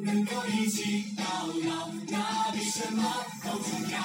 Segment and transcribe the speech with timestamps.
[0.00, 1.22] 能够一起到
[1.68, 3.02] 老，那比什么
[3.44, 3.98] 都重要。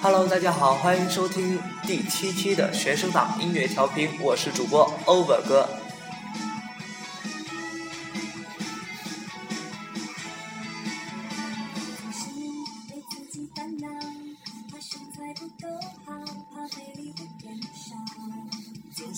[0.00, 5.68] Hello，大家好，欢迎收听第七期的学生党音乐调频，我是主播 Over 哥。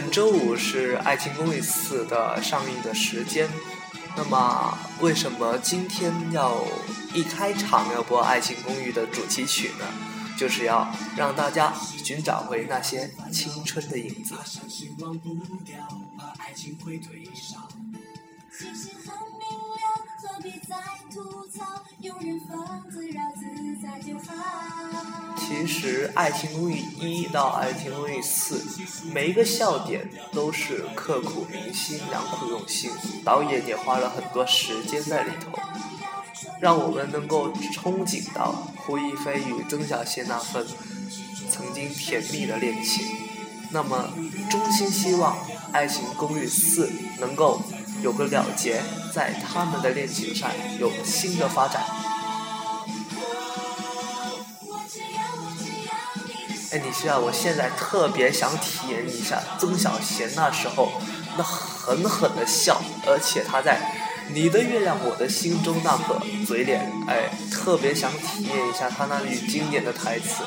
[0.00, 3.50] 本周五是《爱情公寓四》的上映的时间，
[4.16, 6.64] 那么为什么今天要
[7.12, 9.84] 一开场要播《爱情公寓》的主题曲呢？
[10.36, 14.36] 就是要让大家寻找回那些青春的影子。
[20.20, 20.74] 何必再
[21.14, 21.64] 吐槽，
[22.00, 23.06] 有人反而自
[23.80, 24.00] 在
[25.36, 28.58] 其实，《爱情公寓一》到《爱情公寓四》，
[29.12, 32.90] 每一个笑点都是刻骨铭心、良苦用心，
[33.24, 35.56] 导演也花了很多时间在里头，
[36.60, 40.66] 让我们能够憧憬到胡一菲与曾小贤那份
[41.48, 43.06] 曾经甜蜜的恋情。
[43.70, 44.10] 那么，
[44.50, 45.36] 衷心希望
[45.72, 46.88] 《爱情公寓四》
[47.20, 47.62] 能够
[48.02, 48.82] 有个了结，
[49.12, 51.82] 在他们的恋情上有新的发展。
[56.70, 60.92] 哎，你知道我现在特别想体验一下曾小贤那时候
[61.36, 63.80] 那狠狠的笑，而且他在
[64.34, 70.44] 《你的月亮我的心》中那个嘴脸，哎，特别想体验一下他那句经典的台词。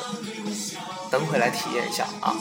[1.09, 2.33] 等会来体验一下啊！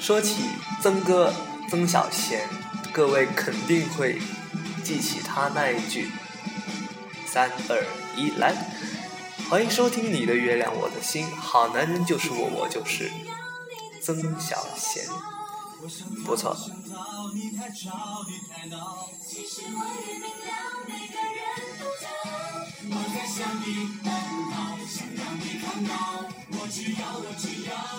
[0.00, 0.36] 说起
[0.82, 1.32] 曾哥
[1.68, 2.48] 曾小贤，
[2.92, 4.20] 各位肯定会
[4.82, 6.10] 记起他那一句
[7.26, 7.84] “三二
[8.16, 8.54] 一来”，
[9.50, 13.10] 欢迎收听《你的月亮我的心》，好男人就是我，我就是。
[14.00, 15.04] 曾小贤，
[16.24, 16.56] 不错。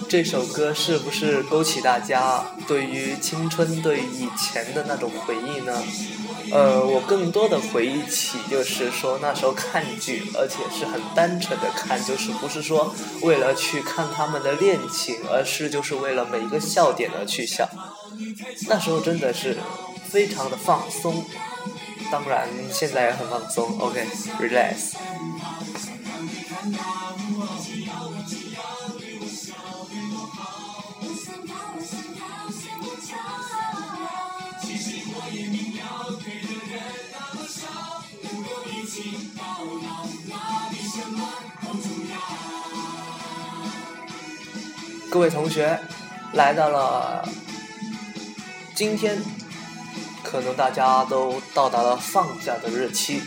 [0.07, 5.83] 这首歌是不是勾起大家对于青春、对于以前的那种回忆呢？
[6.51, 17.69] 呃，我更多的回忆起就是说那时候看剧，而且是很单纯的看，就是不是说为了去看他们的恋情，而是就是为了每一个笑点而去笑。
[18.67, 19.59] 那时候真的是
[20.07, 21.23] 非常的放松，
[22.11, 23.77] 当然现在也很放松。
[23.79, 24.93] OK，relax。
[45.11, 45.79] 各位同学，
[46.33, 47.27] 来到了
[48.75, 49.17] 今天，
[50.29, 53.23] 可能大家都到达了放假的日期。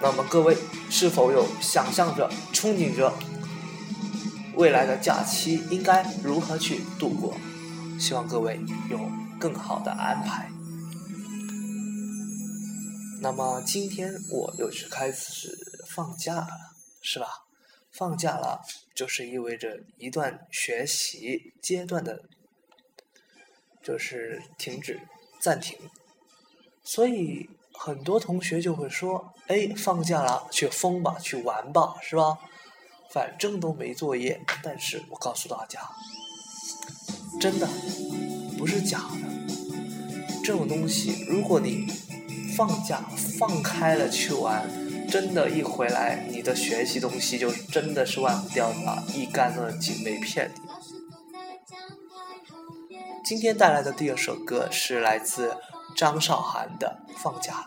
[0.00, 0.56] 那么各位
[0.88, 3.12] 是否有想象着、憧憬着
[4.54, 7.36] 未来的假期应该如何去度过？
[8.00, 8.58] 希望各位
[8.88, 8.98] 有
[9.38, 10.50] 更好的安排。
[13.20, 15.56] 那么今天我又是开始
[15.86, 16.48] 放假了，
[17.02, 17.44] 是吧？
[17.92, 18.62] 放假了。
[18.94, 22.22] 就是意味着一段学习阶段的，
[23.82, 25.00] 就是停止、
[25.40, 25.78] 暂停，
[26.84, 32.38] 所以很多同学就会说：“哎，放假了，去疯吧，去玩吧，是吧？
[33.10, 35.80] 反正都没作业。”但是我告诉大家，
[37.40, 37.68] 真的
[38.58, 40.42] 不是假的。
[40.44, 41.86] 这种东西，如果你
[42.56, 43.00] 放假
[43.38, 44.68] 放开了去玩，
[45.08, 50.60] 真的，一回来你的学习东西就真的是忘不掉的，一干二净，没骗你。
[53.24, 55.56] 今天带来的第二首歌是来自
[55.96, 57.66] 张韶涵的《放假了》。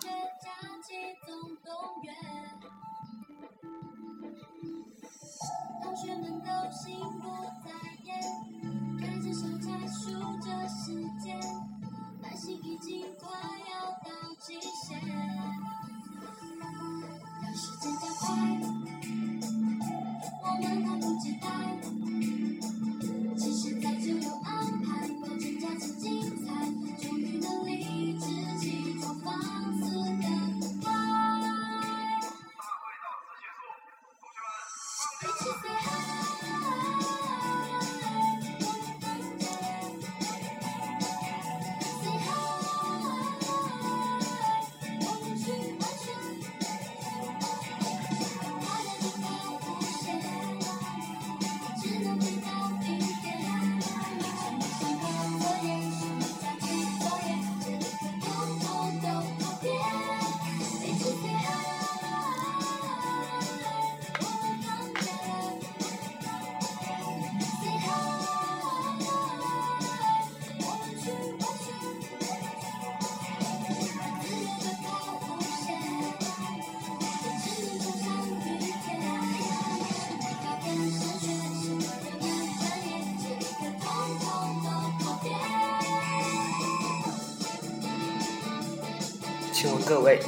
[89.66, 90.20] 请问各位，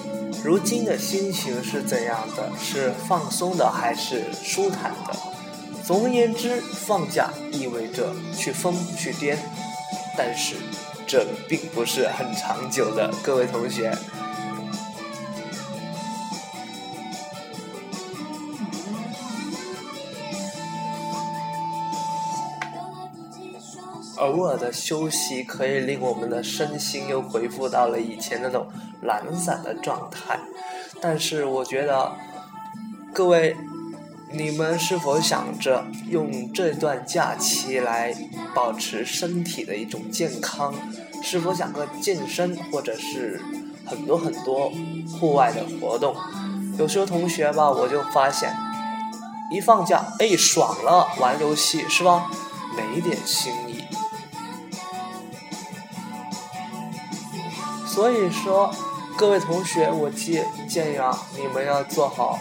[0.44, 2.52] 如今的心情是怎样的？
[2.58, 5.16] 是放松的还是舒坦的？
[5.86, 9.38] 总而言之，放假意味着去疯去癫，
[10.18, 10.56] 但是
[11.06, 13.96] 这并不是很长久的，各位同学。
[24.16, 28.68] 偶尔的休息可以令我们的身心又恢复到了以前那种
[29.02, 30.40] 懒散的状态，
[31.02, 32.14] 但是我觉得，
[33.14, 33.56] 各位，
[34.32, 38.16] 你们是否想着用这段假期来
[38.54, 40.74] 保持身体的一种健康？
[41.24, 43.42] 是否想个健身，或者是
[43.86, 44.72] 很多很多
[45.20, 46.16] 户外的活动？
[46.78, 48.56] 有时候同学吧，我就发现，
[49.52, 52.30] 一放假，哎，爽了，玩游戏是吧？
[52.76, 53.84] 没点心意。
[57.88, 58.72] 所以说，
[59.18, 62.40] 各位同学，我建建议啊，你们要做好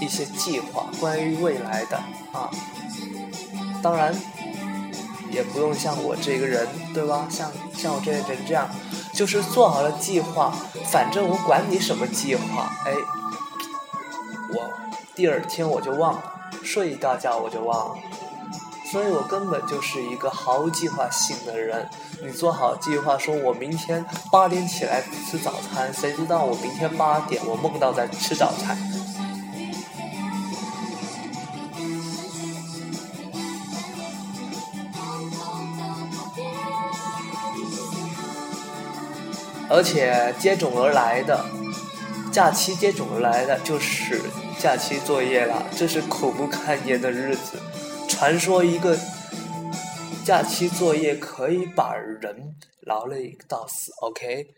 [0.00, 1.96] 一些计划，关于未来的
[2.32, 2.50] 啊。
[3.80, 4.12] 当然，
[5.30, 7.28] 也不用像我这个人，对吧？
[7.30, 8.68] 像像我这个人这样，
[9.14, 10.52] 就是做好了计划，
[10.90, 12.92] 反正我管你什么计划，哎，
[14.52, 14.68] 我
[15.14, 16.22] 第二天我就忘了，
[16.64, 18.02] 睡一大觉我就忘了。
[18.90, 21.86] 所以我根本就是一个毫无计划性的人。
[22.22, 28.76] 你做好计划，说我明天八点起来吃早餐，谁知道我明天八点我梦到在吃早餐。
[39.70, 41.44] 而且接踵而来的
[42.32, 44.22] 假期，接踵而来的就是
[44.58, 47.60] 假期作业了，这是苦不堪言的日子。
[48.18, 48.98] 传说一个
[50.24, 54.48] 假期作业可以把人劳累到死，OK，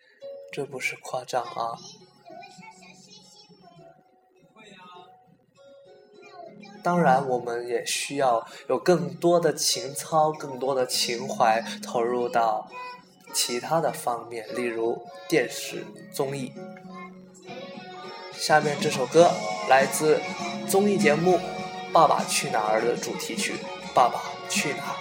[0.50, 1.76] 这不是夸张啊。
[6.83, 12.67] 当然，我们也需要有更多的情操、更多的情怀投入到
[13.35, 16.55] 其他的方面，例如电视综艺。
[18.33, 19.31] 下面这首歌
[19.69, 20.19] 来自
[20.67, 21.38] 综艺节目。
[21.92, 23.54] 《爸爸去哪儿》的主题曲，
[23.92, 24.94] 《爸爸去哪儿》。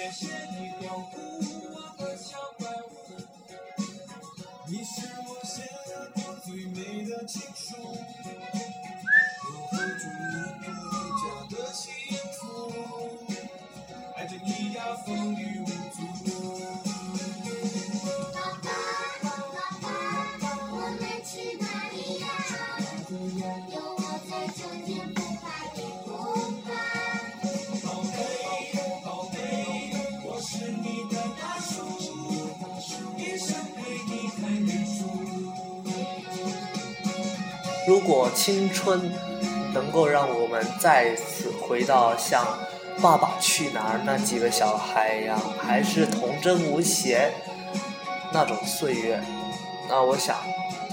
[0.00, 0.26] 谢谢
[0.58, 1.20] 你保顾
[1.74, 2.88] 我的小怪物
[4.66, 5.60] 你是我写
[6.14, 7.59] 过最美的情书
[37.90, 39.10] 如果青春
[39.74, 42.46] 能够让我们再次回到像
[43.02, 47.32] 《爸爸去哪儿》那几个小孩一样，还是童真无邪
[48.32, 49.20] 那种岁月，
[49.88, 50.36] 那我想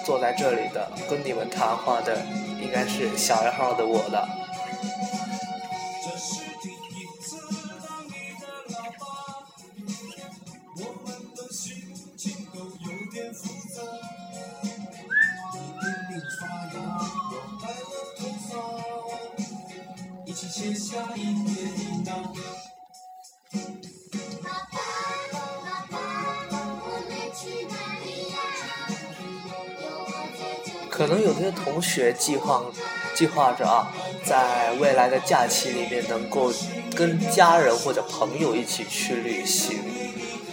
[0.03, 2.17] 坐在这里的跟你们谈话的，
[2.59, 4.27] 应该是小一号的我了。
[30.89, 32.59] 可能有些同学计划
[33.15, 33.93] 计划着啊，
[34.25, 36.51] 在未来的假期里面能够
[36.95, 39.79] 跟家人或者朋友一起去旅行。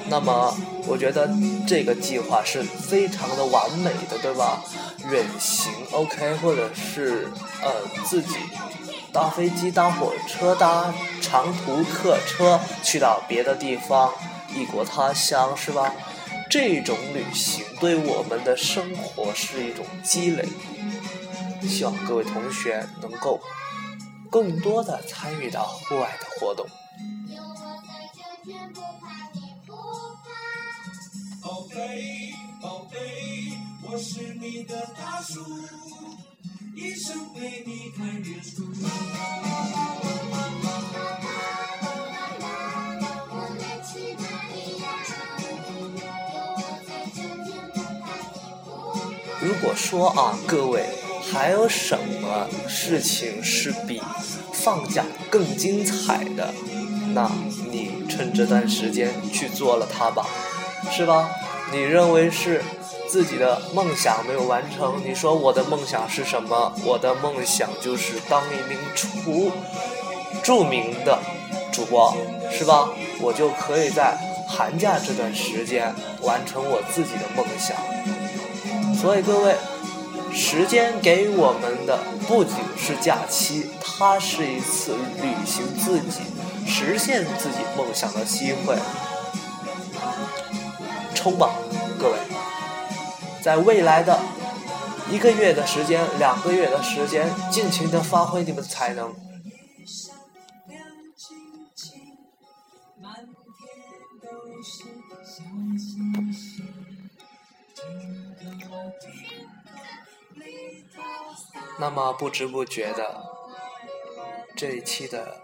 [0.06, 0.54] 那么，
[0.86, 1.30] 我觉得
[1.66, 4.62] 这个计划是非常的完美的，对吧？
[5.10, 7.26] 远行 OK，或者是
[7.62, 7.70] 呃
[8.06, 8.36] 自己
[9.14, 10.92] 搭飞机、搭火车、搭
[11.22, 14.12] 长途客车去到别的地方，
[14.52, 15.94] 异国他乡，是吧？
[16.50, 20.48] 这种旅行对我们的生活是一种积累，
[21.62, 23.40] 希望各位同学能够
[24.30, 26.66] 更多的参与到户外的活动。
[33.86, 35.40] 我是你的大树
[49.40, 50.86] 如果说啊，各位
[51.30, 54.00] 还有什么事情是比
[54.52, 56.52] 放假更精彩的，
[57.14, 57.30] 那
[57.70, 60.26] 你趁这段时间去做了它吧，
[60.90, 61.28] 是吧？
[61.72, 62.62] 你认为是
[63.08, 65.00] 自己的梦想没有完成？
[65.04, 66.72] 你说我的梦想是什么？
[66.84, 69.52] 我的梦想就是当一名出，
[70.42, 71.18] 著名的
[71.72, 72.16] 主播，
[72.50, 72.88] 是吧？
[73.20, 74.16] 我就可以在
[74.48, 77.76] 寒假这段时间完成我自己的梦想。
[78.96, 79.54] 所以各位，
[80.32, 86.22] 时间给我们的不仅是假期，它是一次旅行自己、
[86.66, 88.76] 实现自己梦想的机会。
[91.14, 91.50] 冲吧，
[91.98, 92.33] 各位！
[93.44, 94.18] 在未来的
[95.10, 99.14] 一个月的时间、两个月的时间，尽情的发挥你们的才能。
[111.78, 113.24] 那么不知不觉的，
[114.56, 115.42] 这一期的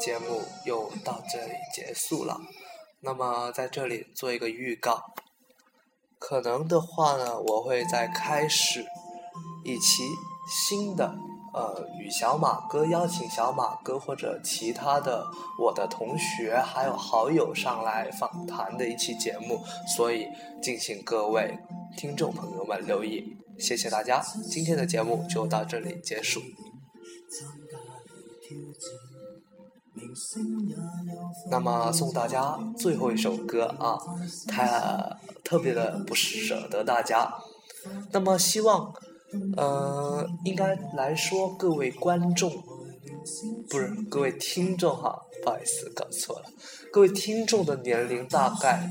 [0.00, 2.40] 节目又到这里结束了。
[3.00, 5.12] 那么在这里做一个预告，
[6.20, 8.86] 可能的话呢，我会再开始
[9.64, 10.04] 一期
[10.48, 11.12] 新的。
[11.52, 15.26] 呃，与小马哥邀请小马哥或者其他的
[15.58, 19.60] 我的同学还有好友上来访谈的一期节目，
[19.96, 20.28] 所以
[20.62, 21.58] 敬请各位
[21.96, 26.40] 听众朋友们留意，谢谢大家，今天的节目就到这里结束。
[31.50, 33.98] 那么送大家最后一首歌啊，
[34.48, 37.32] 他特别的不舍得大家，
[38.12, 38.92] 那么希望。
[39.56, 42.50] 呃，应该来说，各位观众，
[43.68, 46.46] 不是各位听众哈，不好意思，搞错了。
[46.92, 48.90] 各位听众的年龄大概，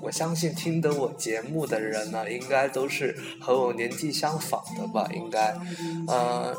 [0.00, 5.10] 我相信听得我节目的人呢，应该都是和我年纪相仿的吧？
[5.12, 5.58] 应该，
[6.06, 6.54] 呃，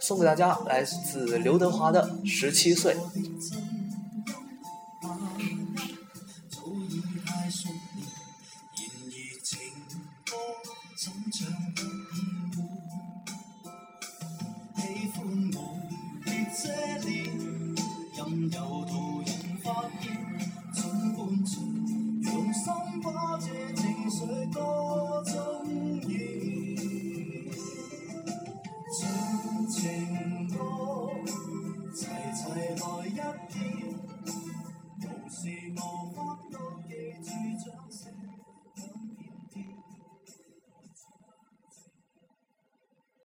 [0.00, 2.94] 送给大家来自刘德华的《十七岁》。
[18.64, 19.01] 我这，